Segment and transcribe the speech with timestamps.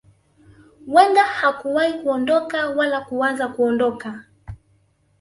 [0.87, 4.25] wenger hakuwahi kuondoka wala kuwaza kuondoka